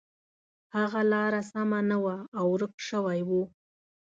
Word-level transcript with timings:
هغه 0.75 1.01
لاره 1.11 1.41
سمه 1.51 1.79
نه 1.91 1.97
وه 2.03 2.17
او 2.37 2.45
ورک 2.53 2.75
شوی 2.87 3.19
و. 3.27 3.29